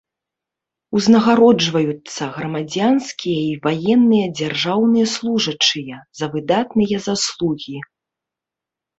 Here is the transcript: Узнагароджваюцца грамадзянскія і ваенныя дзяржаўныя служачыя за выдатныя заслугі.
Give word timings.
Узнагароджваюцца 0.99 2.23
грамадзянскія 2.37 3.41
і 3.49 3.51
ваенныя 3.65 4.27
дзяржаўныя 4.39 5.07
служачыя 5.15 5.95
за 6.21 6.25
выдатныя 6.37 6.97
заслугі. 7.09 7.75